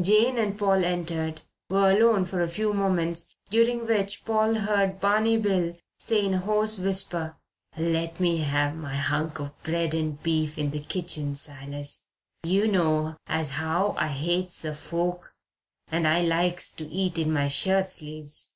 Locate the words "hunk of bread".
8.96-9.94